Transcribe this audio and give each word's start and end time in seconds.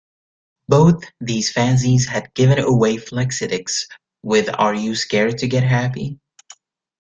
Both 0.67 1.03
these 1.19 1.53
fanzines 1.53 2.07
had 2.07 2.33
given 2.33 2.57
away 2.57 2.97
flexidiscs, 2.97 3.87
with 4.23 4.49
Are 4.57 4.73
You 4.73 4.95
Scared 4.95 5.37
To 5.37 5.47
Get 5.47 5.61
Happy? 5.63 6.19